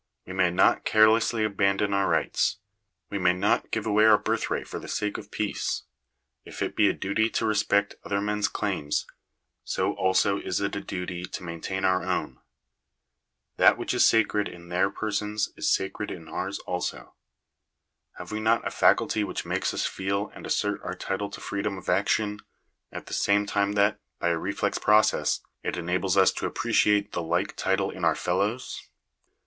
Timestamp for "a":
6.89-6.93, 10.75-10.81, 18.67-18.71, 24.29-24.37